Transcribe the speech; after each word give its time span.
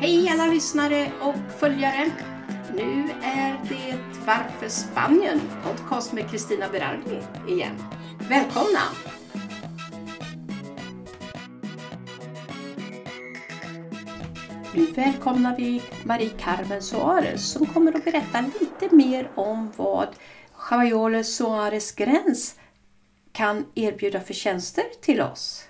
Hej 0.00 0.28
alla 0.28 0.46
lyssnare 0.46 1.12
och 1.20 1.52
följare. 1.58 2.10
Nu 2.74 3.08
är 3.22 3.60
det 3.68 3.98
Varför 4.26 4.68
Spanien? 4.68 5.40
Podcast 5.64 6.12
med 6.12 6.30
Kristina 6.30 6.68
Berardi 6.68 7.22
igen. 7.48 7.84
Välkomna! 8.28 8.80
Nu 14.74 14.86
välkomnar 14.86 15.56
vi 15.56 15.82
Marie 16.04 16.30
Carmen 16.38 16.82
Soares 16.82 17.52
som 17.52 17.66
kommer 17.66 17.96
att 17.96 18.04
berätta 18.04 18.44
lite 18.60 18.96
mer 18.96 19.30
om 19.34 19.72
vad 19.76 20.08
Javajole 20.70 21.24
Soares 21.24 21.92
Gräns 21.92 22.54
kan 23.32 23.66
erbjuda 23.74 24.20
för 24.20 24.34
tjänster 24.34 24.84
till 25.02 25.20
oss. 25.20 25.68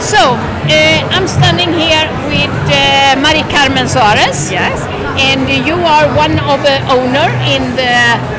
So, 0.00 0.16
uh, 0.16 1.14
I'm 1.14 1.26
standing 1.26 1.72
here 1.72 2.06
with 2.30 2.54
uh, 2.70 3.16
Marie 3.20 3.44
Carmen 3.52 3.88
Suarez. 3.88 4.50
Yes. 4.50 4.80
And 5.18 5.48
you 5.66 5.74
are 5.74 6.06
one 6.16 6.38
of 6.46 6.62
the 6.62 6.78
owner 6.88 7.28
in 7.50 7.62
the 7.74 7.94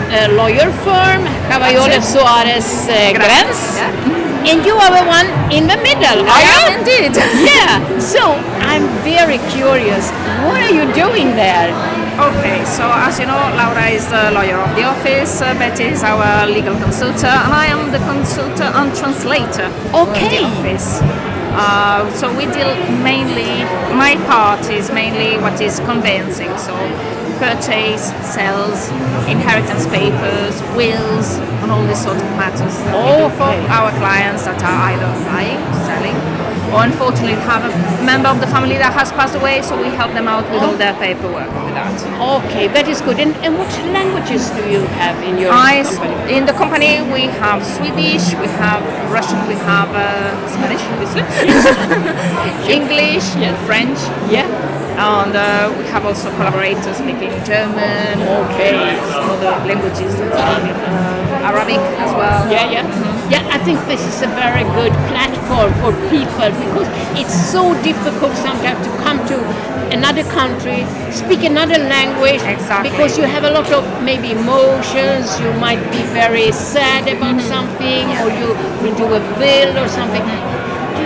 uh, 0.10 0.32
lawyer 0.40 0.72
firm 0.88 1.28
Javajole 1.52 2.00
Suarez 2.02 2.88
uh, 2.88 3.12
Gräns. 3.14 3.76
Yeah. 3.76 4.50
And 4.50 4.66
you 4.66 4.74
are 4.76 4.90
the 4.90 5.06
one 5.06 5.28
in 5.52 5.68
the 5.68 5.76
middle, 5.84 6.24
I 6.26 6.32
are 6.32 6.44
you? 6.48 6.60
am 6.74 6.80
indeed. 6.80 7.12
yeah. 7.52 8.00
So 8.00 8.22
I'm 8.64 8.88
very 9.04 9.38
curious. 9.52 10.10
What 10.48 10.62
are 10.64 10.72
you 10.74 10.88
doing 10.96 11.36
there? 11.36 11.70
Okay, 12.20 12.64
so 12.66 12.84
as 12.88 13.20
you 13.20 13.26
know, 13.28 13.40
Laura 13.60 13.88
is 13.88 14.08
the 14.08 14.32
lawyer 14.32 14.58
of 14.58 14.76
the 14.76 14.84
office, 14.84 15.42
uh, 15.42 15.54
Betty 15.56 15.86
is 15.86 16.04
our 16.04 16.48
legal 16.48 16.76
consultant, 16.80 17.24
and 17.26 17.54
I 17.54 17.68
am 17.68 17.92
the 17.92 18.00
consultant 18.00 18.76
and 18.76 18.96
translator 18.96 19.68
Okay. 19.94 20.26
of 20.26 20.32
the 20.32 20.44
office. 20.52 21.00
Uh, 21.52 22.10
so 22.14 22.30
we 22.38 22.46
deal 22.46 22.74
mainly, 23.04 23.64
my 23.96 24.16
part 24.28 24.70
is 24.70 24.92
mainly 24.92 25.38
what 25.42 25.60
is 25.62 25.80
conveyancing, 25.82 26.56
so 26.58 26.74
purchase, 27.40 28.12
sales, 28.28 28.90
inheritance 29.28 29.88
papers, 29.88 30.62
wills, 30.76 31.40
and 31.64 31.72
all 31.72 31.86
these 31.88 32.04
sort 32.04 32.18
of 32.18 32.24
matters 32.36 32.76
All 32.92 33.30
for 33.32 33.52
our 33.72 33.92
clients 33.98 34.44
that 34.46 34.62
are 34.62 34.80
either 34.92 35.10
buying, 35.26 35.60
selling, 35.88 36.18
or 36.74 36.84
unfortunately 36.84 37.36
have 37.50 37.64
a 37.66 37.72
member 38.04 38.30
of 38.30 38.40
the 38.40 38.48
family 38.48 38.78
that 38.78 38.94
has 38.94 39.12
passed 39.12 39.36
away, 39.36 39.62
so 39.62 39.80
we 39.80 39.90
help 39.96 40.14
them 40.14 40.28
out 40.28 40.44
with 40.52 40.62
all 40.62 40.76
their 40.76 40.94
paperwork 40.96 41.50
with 41.66 41.74
that. 41.74 41.92
Okay, 42.44 42.68
that 42.68 42.88
is 42.88 43.02
good. 43.02 43.20
And, 43.20 43.36
and 43.46 43.58
what 43.58 43.70
languages 43.92 44.50
do 44.52 44.62
you 44.70 44.82
have 45.02 45.18
in 45.24 45.38
your 45.38 45.52
I, 45.54 45.84
company? 45.84 46.38
in 46.38 46.46
the 46.46 46.54
company 46.54 47.02
we 47.12 47.28
have 47.42 47.66
Swedish, 47.66 48.34
we 48.40 48.48
have 48.62 48.82
Russian, 49.12 49.40
we 49.48 49.56
have 49.66 49.90
uh, 49.94 50.36
Spanish, 50.48 50.82
English, 52.70 53.26
French, 53.66 54.00
Yeah. 54.32 54.48
And 55.00 55.36
uh, 55.36 55.74
we 55.78 55.84
have 55.90 56.06
also 56.06 56.30
collaborators 56.36 56.98
speaking 56.98 57.32
German, 57.48 58.20
Okay. 58.44 59.00
some 59.12 59.30
other 59.32 59.56
languages, 59.66 60.14
uh, 60.20 61.48
Arabic 61.50 61.80
as 62.04 62.12
well. 62.20 62.52
Yeah, 62.52 62.70
yeah. 62.70 62.86
Yeah, 63.30 63.48
I 63.56 63.60
think 63.64 63.80
this 63.88 64.02
is 64.06 64.22
a 64.24 64.28
very 64.36 64.64
good 64.76 64.92
platform 65.08 65.72
for 65.82 65.92
people 66.10 66.50
because 66.66 66.88
it's 67.16 67.34
so 67.34 67.74
difficult 67.84 68.36
sometimes 68.36 68.80
to 68.86 68.92
come 69.04 69.18
to 69.28 69.38
another 69.96 70.24
country, 70.36 70.86
speak 71.12 71.44
another 71.44 71.78
language, 71.78 72.42
Exactly. 72.44 72.90
because 72.92 73.18
you 73.18 73.24
have 73.24 73.44
a 73.46 73.52
lot 73.52 73.72
of 73.72 73.84
maybe 74.04 74.32
emotions, 74.32 75.40
you 75.40 75.52
might 75.54 75.82
be 75.92 76.02
very 76.14 76.52
sad 76.52 77.08
about 77.08 77.36
Mm-hmm. 77.40 77.54
something, 77.56 78.06
or 78.22 78.30
you 78.42 78.50
will 78.84 78.96
do 78.98 79.06
a 79.14 79.22
bill 79.40 79.78
or 79.78 79.88
something. 79.88 80.24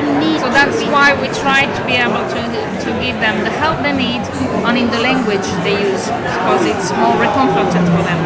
You 0.04 0.12
need 0.20 0.40
So 0.44 0.50
that's 0.52 0.84
why 0.92 1.16
we 1.22 1.28
try 1.32 1.64
to 1.66 1.82
be 1.88 1.96
able 1.96 2.24
to, 2.36 2.42
to 2.84 2.90
give 3.00 3.16
them 3.24 3.44
the 3.48 3.54
help 3.64 3.80
they 3.82 3.96
need 3.96 4.22
and 4.68 4.78
in 4.78 4.88
the 4.92 5.00
language 5.00 5.46
they 5.64 5.76
use 5.80 6.06
because 6.08 6.64
it's 6.68 6.92
more 7.00 7.16
reconfortant 7.16 7.88
for 7.96 8.04
them. 8.04 8.20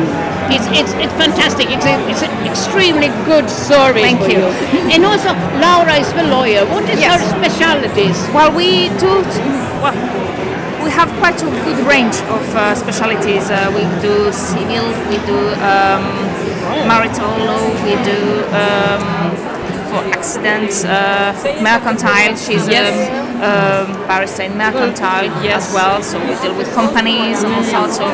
It's, 0.50 0.66
it's, 0.74 0.94
it's 1.04 1.14
fantastic. 1.14 1.70
It's, 1.70 1.86
a, 1.86 1.96
it's 2.10 2.24
an 2.24 2.34
extremely 2.48 3.10
good 3.30 3.50
service. 3.50 4.02
Thank 4.02 4.22
for 4.22 4.32
you. 4.32 4.46
and 4.94 5.06
also, 5.06 5.30
Laura 5.62 5.96
is 6.00 6.10
the 6.14 6.24
lawyer. 6.24 6.66
What 6.66 6.90
is 6.90 7.00
Yes. 7.00 7.20
her 7.22 7.22
specialities? 7.38 8.18
Well, 8.34 8.52
we 8.56 8.90
do. 8.98 9.22
Well, 9.84 9.94
we 10.84 10.90
have 10.92 11.12
quite 11.20 11.36
a 11.42 11.46
good 11.68 11.80
range 11.86 12.16
of 12.32 12.44
uh, 12.56 12.74
specialities. 12.74 13.50
Uh, 13.52 13.70
we 13.76 13.84
do 14.02 14.32
civil, 14.32 14.88
we 15.12 15.18
do 15.28 15.38
um, 15.68 16.04
marital 16.88 17.28
law, 17.44 17.68
we 17.84 17.94
do 18.08 18.20
um, 18.56 19.04
for 19.98 20.04
accidents, 20.18 20.84
uh, 20.86 21.34
mercantile. 21.62 22.36
She's 22.46 22.66
Yes. 22.68 22.94
a 22.94 23.48
um, 23.50 24.08
barrister 24.08 24.44
in 24.50 24.54
mercantile 24.58 25.26
Yes. 25.44 25.68
as 25.70 25.74
well, 25.78 26.02
so 26.10 26.16
we 26.28 26.34
deal 26.44 26.56
with 26.62 26.70
companies 26.74 27.44
and 27.44 27.54
all. 27.76 27.90
So 28.00 28.06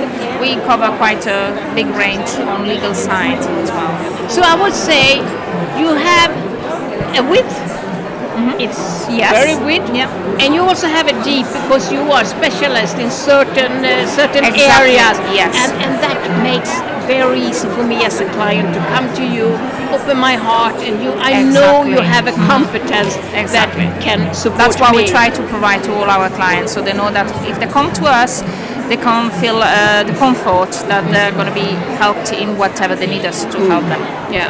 we 0.41 0.55
cover 0.69 0.89
quite 0.97 1.25
a 1.27 1.41
big 1.75 1.87
range 2.03 2.29
on 2.51 2.67
legal 2.67 2.93
side 2.93 3.39
as 3.63 3.71
well. 3.77 3.93
So 4.29 4.39
I 4.41 4.55
would 4.61 4.73
say 4.89 5.03
you 5.81 5.89
have 6.09 6.31
a 7.19 7.23
width. 7.33 7.55
It's 8.65 8.81
Yes. 9.09 9.31
very 9.39 9.55
width. 9.69 9.87
Yeah. 9.93 10.09
And 10.41 10.49
you 10.55 10.61
also 10.71 10.87
have 10.87 11.07
a 11.07 11.15
deep 11.23 11.45
because 11.59 11.91
you 11.95 12.01
are 12.15 12.25
specialist 12.25 12.95
in 12.97 13.09
certain 13.11 13.73
uh, 13.85 13.93
certain 14.19 14.43
Exactly, 14.43 14.97
areas. 14.97 15.15
yes. 15.41 15.53
And 15.61 15.71
and 15.83 15.93
that 16.05 16.17
makes 16.49 16.71
very 17.07 17.41
easy 17.49 17.67
for 17.75 17.83
me 17.91 17.97
as 18.09 18.19
a 18.25 18.27
client 18.37 18.67
to 18.75 18.79
come 18.93 19.07
to 19.19 19.23
you, 19.35 19.47
open 19.93 20.17
my 20.17 20.35
heart, 20.35 20.75
and 20.81 21.01
you. 21.03 21.11
I 21.13 21.43
know 21.43 21.83
you 21.85 22.01
have 22.01 22.25
a 22.27 22.35
competence 22.49 23.15
Exactly. 23.33 23.85
that 23.85 24.01
can 24.01 24.33
support 24.33 24.59
That's 24.59 24.79
what 24.79 24.91
me. 24.91 25.03
we 25.03 25.07
try 25.07 25.29
to 25.29 25.41
provide 25.47 25.83
to 25.85 25.93
all 25.93 26.09
our 26.09 26.29
clients, 26.29 26.73
so 26.73 26.81
they 26.81 26.93
know 26.93 27.11
that 27.11 27.27
if 27.47 27.59
they 27.59 27.67
come 27.67 27.93
to 27.93 28.05
us, 28.05 28.41
they 28.89 28.97
can 28.97 29.31
feel 29.41 29.57
uh, 29.61 30.03
the 30.03 30.13
comfort 30.13 30.71
that 30.89 31.03
they're 31.13 31.31
going 31.31 31.47
to 31.47 31.53
be 31.53 31.69
helped 32.01 32.31
in 32.33 32.57
whatever 32.57 32.95
they 32.95 33.07
need 33.07 33.25
us 33.25 33.45
to 33.45 33.57
help 33.71 33.85
them. 33.85 34.01
Yeah. 34.31 34.49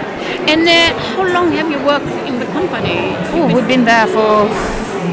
And 0.52 0.62
uh, 0.68 0.98
how 1.16 1.24
long 1.36 1.52
have 1.52 1.70
you 1.70 1.80
worked 1.86 2.12
in 2.28 2.40
the 2.40 2.46
company? 2.48 3.14
Oh, 3.36 3.48
we've 3.54 3.68
been 3.68 3.86
there 3.86 4.08
for 4.08 4.48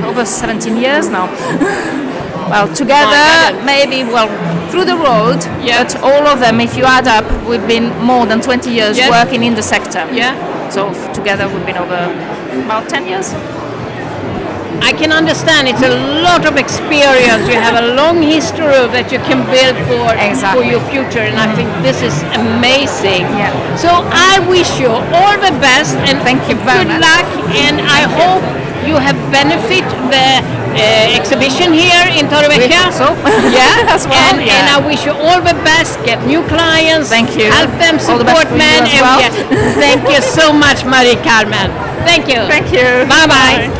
over 0.08 0.24
17 0.24 0.76
years 0.76 1.08
now. 1.08 1.26
well, 2.50 2.66
together, 2.74 3.62
maybe, 3.64 4.04
well, 4.04 4.28
through 4.70 4.84
the 4.84 4.96
road, 4.96 5.40
Yeah. 5.62 5.82
but 5.82 5.90
all 6.02 6.24
of 6.26 6.40
them, 6.40 6.60
if 6.60 6.76
you 6.76 6.84
add 6.84 7.06
up, 7.08 7.24
we've 7.48 7.66
been 7.66 7.88
more 8.02 8.24
than 8.26 8.40
20 8.40 8.70
years 8.70 8.96
Yes. 8.96 9.10
working 9.10 9.42
in 9.44 9.54
the 9.54 9.62
sector. 9.62 10.02
Yeah. 10.12 10.34
So 10.70 10.80
together, 11.12 11.48
we've 11.52 11.66
been 11.66 11.78
over 11.78 11.98
about 12.64 12.88
10 12.88 13.06
years. 13.06 13.34
I 14.82 14.92
can 14.92 15.12
understand 15.12 15.68
it's 15.68 15.82
a 15.82 15.94
lot 16.24 16.46
of 16.46 16.56
experience. 16.56 17.46
You 17.48 17.60
have 17.60 17.76
a 17.84 17.86
long 18.00 18.22
history 18.22 18.80
that 18.96 19.12
you 19.12 19.18
can 19.28 19.40
build 19.54 19.76
for 19.88 20.08
for 20.56 20.64
your 20.64 20.80
future, 20.92 21.20
and 21.30 21.36
I 21.38 21.48
think 21.54 21.68
this 21.82 22.00
is 22.02 22.14
amazing. 22.34 23.22
Yeah. 23.36 23.52
So 23.76 23.88
I 24.30 24.38
wish 24.48 24.70
you 24.80 24.88
all 24.88 25.36
the 25.48 25.52
best 25.60 25.96
and 26.08 26.16
Thank 26.22 26.48
you 26.48 26.56
very 26.64 26.84
good 26.84 26.96
much. 26.96 27.02
luck. 27.08 27.26
And 27.64 27.76
I 27.98 28.02
hope 28.20 28.42
you 28.88 28.96
have 28.96 29.16
benefit 29.32 29.84
the 30.14 30.26
uh, 30.74 31.18
exhibition 31.18 31.72
here 31.72 32.06
in 32.18 32.26
Torrevieja. 32.28 32.90
so. 32.92 33.06
yeah, 33.58 33.84
As 33.94 34.06
well, 34.06 34.34
And, 34.34 34.40
yeah. 34.46 34.58
and 34.58 34.66
I 34.76 34.86
wish 34.86 35.04
you 35.06 35.12
all 35.12 35.40
the 35.40 35.54
best. 35.64 35.98
Get 36.04 36.18
new 36.26 36.42
clients. 36.48 37.08
Thank 37.08 37.36
you. 37.36 37.50
Help 37.50 37.70
them 37.78 37.96
the 37.96 38.04
support 38.08 38.50
you 38.50 38.58
men. 38.58 38.82
and 38.86 39.00
well. 39.04 39.20
yeah, 39.20 39.30
thank 39.84 40.02
you 40.08 40.20
so 40.22 40.52
much, 40.52 40.84
Marie 40.84 41.16
Carmen. 41.28 41.68
Thank 42.06 42.28
you. 42.28 42.40
Thank 42.48 42.72
you. 42.72 42.86
Bye 43.08 43.26
bye. 43.26 43.70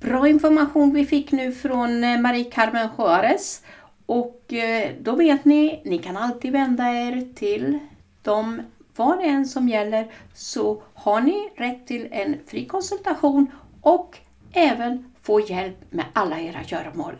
Bra 0.00 0.28
information 0.28 0.94
vi 0.94 1.04
fick 1.06 1.32
nu 1.32 1.52
från 1.52 2.04
eh, 2.04 2.18
Marie 2.20 2.44
Carmen 2.44 2.88
Juarez. 2.98 3.60
Och 4.06 4.52
eh, 4.52 4.90
då 5.00 5.12
vet 5.16 5.44
ni, 5.44 5.82
ni 5.84 5.98
kan 5.98 6.16
alltid 6.16 6.52
vända 6.52 6.84
er 6.84 7.34
till 7.34 7.78
dem, 8.22 8.62
vad 8.96 9.18
det 9.18 9.24
än 9.24 9.46
som 9.46 9.68
gäller, 9.68 10.06
så 10.34 10.82
har 10.94 11.20
ni 11.20 11.48
rätt 11.56 11.86
till 11.86 12.08
en 12.10 12.36
fri 12.50 12.66
konsultation 12.66 13.46
och 13.86 14.18
även 14.52 15.04
få 15.22 15.40
hjälp 15.40 15.76
med 15.90 16.04
alla 16.12 16.40
era 16.40 16.62
göromål. 16.66 17.14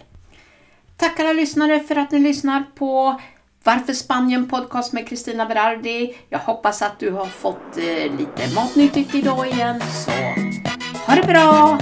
Tack 0.96 1.20
alla 1.20 1.32
lyssnare 1.32 1.80
för 1.80 1.96
att 1.96 2.10
ni 2.10 2.18
lyssnar 2.18 2.64
på 2.74 3.20
Varför 3.64 3.92
Spanien 3.92 4.48
podcast 4.48 4.92
med 4.92 5.08
Kristina 5.08 5.46
Berardi. 5.46 6.16
Jag 6.28 6.38
hoppas 6.38 6.82
att 6.82 6.98
du 6.98 7.10
har 7.10 7.26
fått 7.26 7.76
eh, 7.76 8.18
lite 8.18 8.54
matnyttigt 8.54 9.14
idag 9.14 9.46
igen. 9.46 9.80
Så 9.80 10.10
ha 11.06 11.14
det 11.14 11.26
bra! 11.26 11.78